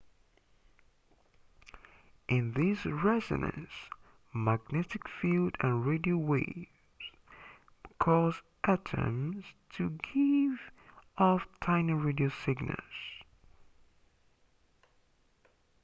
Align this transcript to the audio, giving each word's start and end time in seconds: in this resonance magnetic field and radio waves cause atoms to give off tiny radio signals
in 2.27 2.53
this 2.53 2.87
resonance 2.87 3.75
magnetic 4.33 5.07
field 5.07 5.55
and 5.59 5.85
radio 5.85 6.17
waves 6.17 7.11
cause 7.99 8.41
atoms 8.63 9.45
to 9.69 9.91
give 10.11 10.71
off 11.19 11.45
tiny 11.63 11.93
radio 11.93 12.29
signals 12.43 13.21